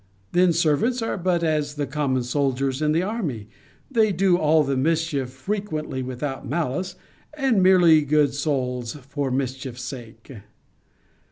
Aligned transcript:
Then 0.31 0.51
servants 0.51 1.03
are 1.03 1.15
but 1.15 1.43
as 1.43 1.75
the 1.75 1.85
common 1.85 2.23
soldiers 2.23 2.81
in 2.81 2.95
an 2.95 3.03
army, 3.03 3.49
they 3.91 4.11
do 4.11 4.35
all 4.35 4.63
the 4.63 4.75
mischief 4.75 5.29
frequently 5.29 6.01
without 6.01 6.43
malice, 6.49 6.95
and 7.35 7.61
merely, 7.61 8.01
good 8.01 8.33
souls! 8.33 8.93
for 8.95 9.29
mischief 9.29 9.77
sake. 9.77 10.31